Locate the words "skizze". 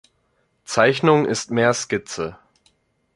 1.75-2.35